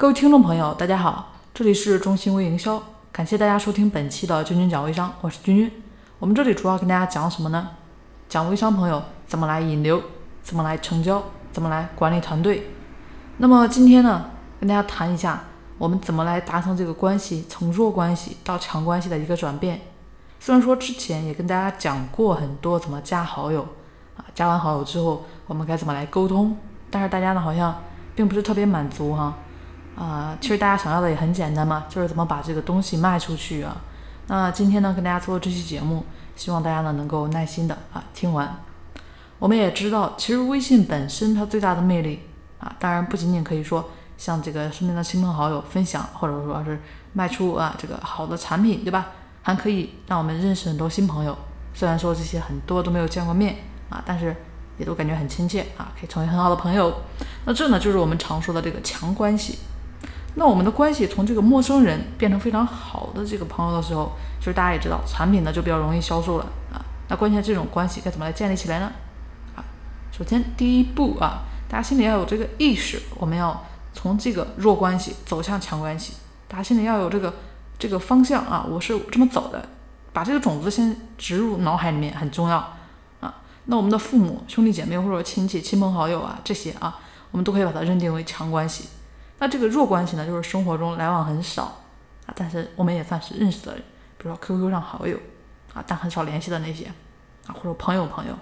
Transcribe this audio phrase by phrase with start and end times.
[0.00, 5.72] 各位听众朋友，大家好，这里是中心微营销，感谢大家收听本期的君君讲微商，我是君君。
[6.20, 7.70] 我们这里主要跟大家讲什么呢？
[8.28, 10.00] 讲微商朋友怎么来引流，
[10.40, 12.70] 怎么来成交，怎么来管理团队。
[13.38, 14.26] 那么今天呢，
[14.60, 15.42] 跟大家谈一下
[15.78, 19.80] 我们怎么来达成这个关系从弱关系到强关系的一个转变。
[20.38, 23.62] 虽然说之前也跟大家讲过很多怎么加好友
[24.16, 26.56] 啊，加完好友之后我们该怎么来沟通，
[26.88, 27.82] 但是大家呢好像
[28.14, 29.34] 并不是特别满足哈。
[29.98, 33.76] 啊其实大家想要的也很简单嘛，就是怎么把这个东西卖出去啊。
[34.28, 36.04] 那今天呢，跟大家做这期节目，
[36.36, 38.56] 希望大家呢能够耐心的啊听完。
[39.38, 42.20] 我们也知道，其实微信本身它最大的魅力
[42.60, 46.80] 啊，当然不仅仅可以说像这个身边的亲朋好友分享，或者说是
[47.12, 49.06] 卖出啊这个好的产品，对吧？
[49.42, 51.36] 还可以让我们认识很多新朋友。
[51.72, 53.56] 虽然说这些很多都没有见过面
[53.88, 54.36] 啊，但是
[54.76, 56.92] 也都感觉很亲切啊，可以成为很好的朋友。
[57.46, 59.58] 那这呢，就是我们常说的这个强关系。
[60.38, 66.78] 那我们的关系从这个陌生人变成非常好的这个朋友的时候，其实大家也知道，产品呢就比较容易销售了啊。
[67.08, 68.92] 那关键这种关系该怎么来建立起来呢？
[69.56, 69.64] 啊，
[70.12, 76.14] 首先第一步啊，大家心里要有这个意识，我们要从这个弱关系走向强关系，
[76.46, 77.34] 大家心里要有这个
[77.76, 79.68] 这个方向啊，我是这么走的，
[80.12, 82.58] 把这个种子先植入脑海里面很重要
[83.18, 83.34] 啊。
[83.64, 86.96] 那我们的父母、兄弟姐妹或者亲戚、亲朋好友啊这些啊，
[87.32, 88.88] 我们都可以把它认定为强关系。
[89.40, 91.64] 那这个弱关系呢，就是生活中来往很少
[92.26, 93.82] 啊，但是我们也算是认识的人，
[94.18, 95.16] 比如说 QQ 上好友
[95.72, 96.86] 啊，但很少联系的那些
[97.46, 98.34] 啊，或者朋友朋友，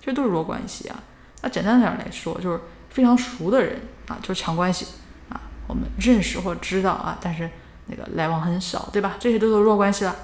[0.00, 1.02] 这都是弱关系啊。
[1.42, 4.86] 那简单点来说，就是非常熟的人啊，就是强关系
[5.28, 7.50] 啊，我们认识或知道啊，但是
[7.86, 9.16] 那个来往很少，对吧？
[9.18, 10.14] 这些都是弱关系了。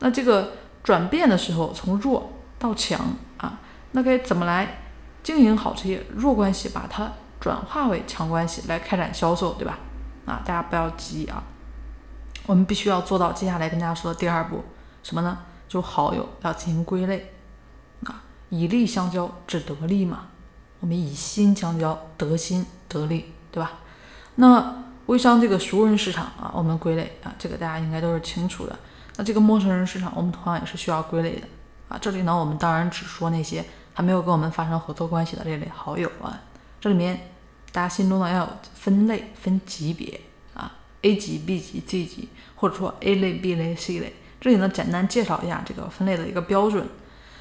[0.00, 3.00] 那这个转变的时候，从弱到强
[3.36, 3.60] 啊，
[3.92, 4.80] 那该怎么来
[5.22, 7.12] 经营好这些弱关系，把它。
[7.40, 9.78] 转化为强关系来开展销售，对吧？
[10.26, 11.42] 啊，大家不要急啊，
[12.46, 14.64] 我们必须要做到接下来跟大家说的第二步，
[15.02, 15.38] 什么呢？
[15.68, 17.32] 就好友要进行归类
[18.04, 20.26] 啊，以利相交，只得利嘛。
[20.80, 23.72] 我们以心相交，得心得利，对吧？
[24.36, 28.78] 那微商这个熟人市场啊，我们归类啊，这个大家应该都是清楚的。
[29.16, 31.46] 那这个陌生人市场，我们同样也是需要归类的
[31.88, 31.98] 啊。
[32.00, 36.38] 这里呢，我们当然只说那些还没有跟我们发生合作关系的这类好友啊。
[36.80, 37.28] 这里面，
[37.72, 40.20] 大家心中呢要有分类、分级别
[40.54, 44.14] 啊，A 级、B 级、C 级，或者说 A 类、B 类、C 类。
[44.40, 46.86] 这里呢简单介绍一下这个分类的一个标准。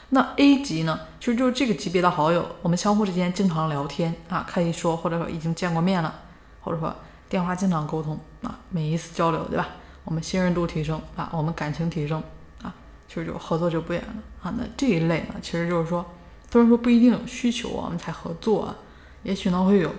[0.09, 6.21] 那 A 级呢，其实就是这个级别的好友，我们相互之间经常聊天啊，可以说或者说已经见过面了，
[6.61, 6.95] 或者说
[7.27, 9.67] 电话经常沟通啊，每一次交流，对吧？
[10.05, 12.23] 我们信任度提升啊，我们感情提升
[12.63, 12.73] 啊，
[13.09, 14.53] 其实就合作就不远了啊。
[14.57, 16.05] 那这一类呢，其实就是说，
[16.49, 18.75] 虽然说不一定有需求，我们才合作啊。
[19.23, 19.93] 也许呢会有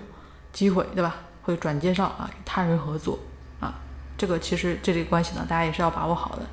[0.51, 1.15] 机会，对吧？
[1.43, 3.17] 会转介绍啊，与他人合作
[3.59, 3.73] 啊，
[4.17, 6.43] 这个其实这类关系呢，大家也是要把握好的。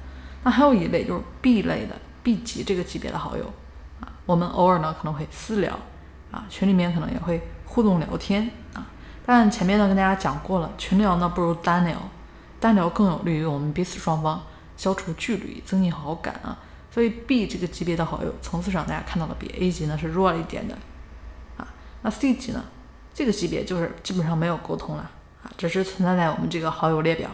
[0.43, 3.45] 那还有一类就是 B 类的 B 级这个级别的好友
[4.01, 5.79] 啊，我们偶尔呢可能会私聊
[6.31, 8.87] 啊，群里面可能也会互动聊天啊。
[9.27, 11.97] 但前面呢跟大家讲过了，群聊呢不如单聊，
[12.61, 14.43] 单聊更有利于我们彼此双方
[14.77, 16.57] 消除距离，增进好感啊。
[16.91, 20.75] 所以 B 这个级别的好友层次上，大家看到的比 A 级呢是弱了一点的
[21.59, 21.67] 啊。
[22.01, 22.65] 那 C 级呢？
[23.17, 25.11] 这个级别就是基本上没有沟通了
[25.43, 27.31] 啊，只是存在在我们这个好友列表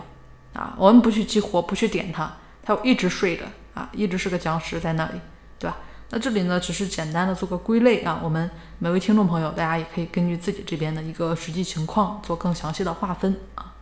[0.52, 2.32] 啊，我们不去激活，不去点它，
[2.62, 3.42] 它一直睡着
[3.74, 5.20] 啊，一直是个僵尸在那里，
[5.58, 5.78] 对吧？
[6.10, 8.48] 那这里呢，只是简单的做个归类啊，我们
[8.78, 13.74] 每位听众朋友，大家也可以根据自己这边的一个实际情况做更详细的划分啊。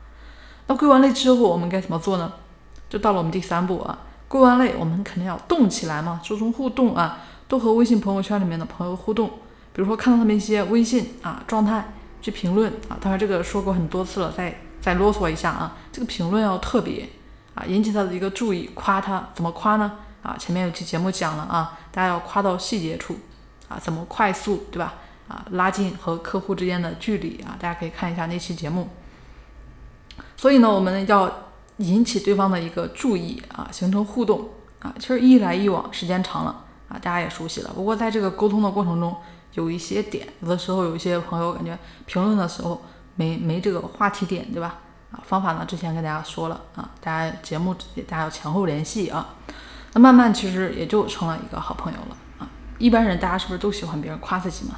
[0.69, 2.33] 那归完类之后，我们该怎么做呢？
[2.89, 9.31] 就到了我们第三步啊，归完类，我们肯定要动起来嘛，注重互动啊，多和微信朋友圈里面的朋友互动。
[9.73, 17.09] 比如说看到他们一些微信啊状态去评论啊，当然这个说过很多次了，再再啰嗦一下啊，这个评论要特别
[17.55, 19.93] 啊引起他的一个注意，夸他怎么夸呢？
[20.23, 23.17] 啊，前面有期节目讲了啊，大家要夸到细节处
[23.69, 24.95] 啊，怎么快速对吧？
[25.29, 28.89] 啊，拉近和客户之间的距离啊，大家可以看一下那期节目。
[30.37, 31.33] 所以呢，我们要
[31.79, 34.49] 引起对方的一个注意啊，形成互动
[34.81, 37.71] 啊，其实一来一往时间长了啊，大家也熟悉了。
[37.75, 39.17] 不过在这个沟通的过程中，
[39.55, 41.77] 有一些点，有的时候有一些朋友感觉
[42.07, 42.83] 评论的时候
[43.17, 44.79] 没没这个话题点，对吧？
[45.11, 47.75] 啊，方法呢之前跟大家说了啊，大家节目
[48.09, 49.35] 大家要前后联系啊，
[49.93, 52.49] 那慢慢其实也就成了一个好朋友了啊。
[52.79, 54.77] 一般人大家是不是都喜欢别人夸自己嘛？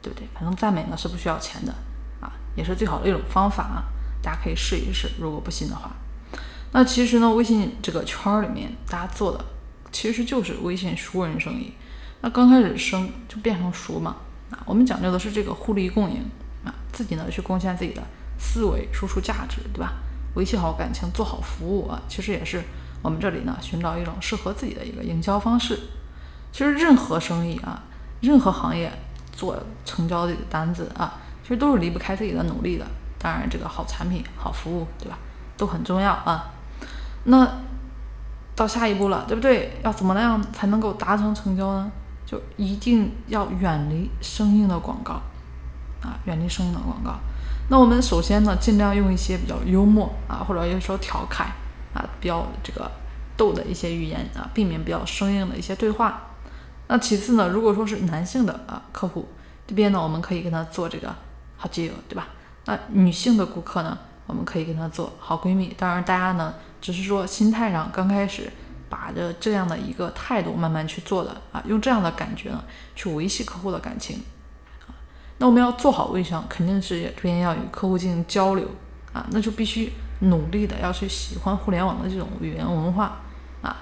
[0.00, 0.26] 对不对？
[0.32, 1.72] 反正赞美呢是不需要钱的
[2.20, 3.84] 啊，也是最好的一种方法啊，
[4.22, 5.10] 大家可以试一试。
[5.20, 5.90] 如果不信的话，
[6.72, 9.44] 那其实呢，微信这个圈儿里面大家做的
[9.92, 11.74] 其实就是微信熟人生意。
[12.26, 14.16] 那刚开始生就变成熟嘛
[14.50, 16.28] 啊，我们讲究的是这个互利共赢
[16.64, 18.02] 啊，自己呢去贡献自己的
[18.36, 19.92] 思维，输出价值，对吧？
[20.34, 22.60] 维系好感情，做好服务啊，其实也是
[23.00, 25.78] 我们这里呢寻找一种适合自己的一个营销方式。
[26.50, 27.80] 其实任何生意啊，
[28.20, 28.90] 任何行业
[29.30, 32.84] 做成交的单子啊，其实都是离不开自己的努力的。
[33.20, 35.16] 当然，这个好产品、好服务，对吧，
[35.56, 36.52] 都很重要啊。
[37.22, 37.48] 那
[38.56, 39.78] 到下一步了，对不对？
[39.84, 41.88] 要怎么样才能够达成成交呢？
[42.26, 45.22] 就一定要远离生硬的广告
[46.02, 47.14] 啊，远离生硬的广告。
[47.70, 51.46] 那我们首先呢，尽量用一些比较幽默啊，或者有时候调侃
[51.94, 52.90] 啊，比较这个
[53.36, 56.22] 逗的一些语言啊，避免比较生硬的一些对话。
[56.88, 59.28] 那其次呢，如果说是男性的啊客户
[59.66, 61.14] 这边呢，我们可以跟他做这个
[61.56, 62.28] 好基友，对吧？
[62.66, 65.74] 那女性的顾客呢，我们可以跟他做好闺蜜。
[65.76, 68.52] 当然，大家呢只是说心态上刚开始
[68.88, 72.62] 把着这样的一个态度慢慢去做的啊，用这样的感觉呢
[72.94, 74.22] 去维系客户的感情
[74.86, 74.94] 啊。
[75.38, 78.68] 那我们要做好微商，肯定是首先要与客户进行交流
[79.12, 83.20] 啊，那就必须努力的要去喜欢互联网的这种语言文化
[83.62, 83.76] 啊。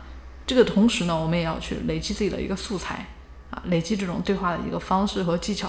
[0.47, 3.07] 这个同时呢，我们也要去累积自己的一个素材
[3.51, 5.69] 啊，累积这种对话的一个方式和技巧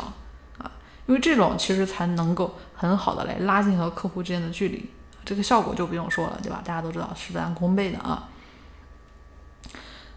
[0.58, 0.72] 啊，
[1.08, 4.90] 因为这种其实才能够很好的来拉近和客户之间的距离，
[5.24, 6.62] 这个效果就不用说了，对吧？
[6.64, 8.30] 大家都知道事半功倍的啊。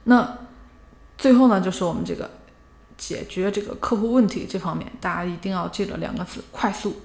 [0.04, 0.38] 那
[1.16, 2.30] 最后呢，就是我们这个。
[2.98, 6.96] 解决这个客户问题这方面，大家一定要记着两个字：快速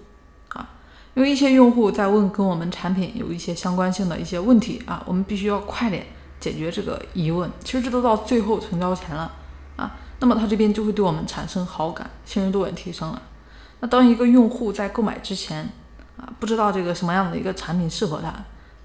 [0.49, 0.67] 啊！
[1.13, 6.07] 因为一些用户在问跟我们产品有一些相关性的一些问题啊，我们必须要快点
[6.39, 7.47] 解决这个疑问。
[7.63, 9.31] 其实这都到最后成交前了
[9.75, 13.21] 啊，那么他这边就会对我们产生好感，信任度也提升了。
[13.79, 15.69] 那当一个用户在购买之前
[16.17, 18.33] 啊，不知道这个什么样的一个产品适合他，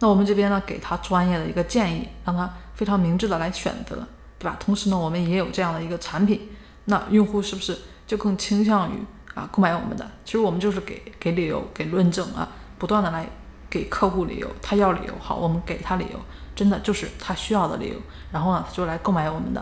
[0.01, 3.97] 那我们这边呢给他专业的一个建议，让他非常明智的来选择，
[4.39, 4.57] 对吧？
[4.61, 6.49] 同时呢，我们也有这样的一个产品。
[6.85, 8.95] 那用户是不是就更倾向于
[9.35, 10.11] 啊购买我们的？
[10.25, 12.49] 其实我们就是给给理由、给论证啊，
[12.79, 13.29] 不断的来
[13.69, 16.19] 给客户理由，他要理由，好，我们给他理由，
[16.55, 17.95] 真的就是他需要的理由，
[18.33, 19.61] 然后呢，他就来购买我们的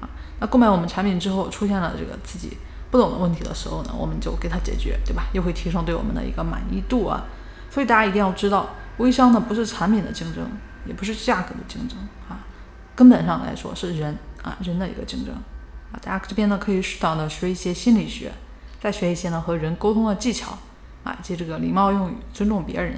[0.00, 0.08] 啊。
[0.38, 2.56] 那购买我们产品之后，出现了这个自己
[2.90, 5.24] 不懂的问题的时候呢，我们就给他解决，对吧？
[5.32, 7.24] 又会提升对我们的一个满意度啊。
[7.70, 8.68] 所以大家一定要知道，
[9.02, 10.48] 微商呢不是产品的竞争，
[10.86, 12.38] 也不是价格的竞争啊，
[12.94, 15.34] 根本上来说是人啊人的一个竞争。
[15.34, 18.30] 啊，大家这边呢可以适当的学一些心理学，
[18.80, 20.56] 再学一些呢和人沟通的技巧，
[21.02, 22.96] 啊，以及这个礼貌用语、尊重别人，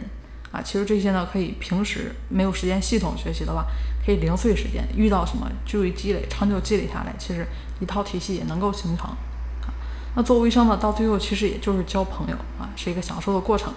[0.52, 3.64] 啊，其实这些呢可以平时没有时间系统学习的话，
[4.04, 7.46] 可以零碎时间遇到什么就会积累，长久积累下来，其实
[7.80, 9.06] 一套体系也能够形成。
[9.06, 9.72] 啊，
[10.14, 13.72] 那做微商呢，到最后其实也就是交朋友啊，是一个享受的过程。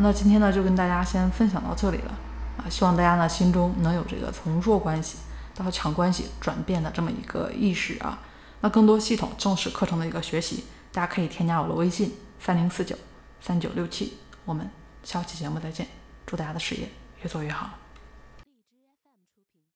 [0.00, 2.18] 那今天呢就跟大家先分享到这里了，
[2.58, 5.18] 啊，希望大家呢心中能有这个从弱关系。
[5.56, 8.18] 到强关系转变的这么一个意识啊，
[8.60, 12.96] 那更多系统正式课程的一个学习，大家可以添加我的微信三零四九
[13.40, 14.14] 三九六七，
[14.44, 14.68] 我们
[15.04, 15.86] 下期节目再见，
[16.26, 16.88] 祝大家的事业
[17.22, 17.83] 越做越好。